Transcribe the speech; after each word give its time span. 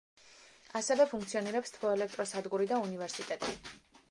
ასევე 0.79 1.05
ფუნქციონირებს 1.11 1.75
თბოელექტროსადგური 1.77 2.71
და 2.73 2.81
უნივერსიტეტი. 2.89 3.55